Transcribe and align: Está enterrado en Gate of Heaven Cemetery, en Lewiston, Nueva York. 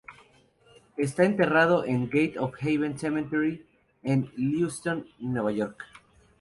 Está 0.97 1.25
enterrado 1.25 1.85
en 1.85 2.05
Gate 2.09 2.35
of 2.39 2.55
Heaven 2.59 2.97
Cemetery, 2.97 3.67
en 4.01 4.31
Lewiston, 4.35 5.05
Nueva 5.19 5.51
York. 5.51 5.83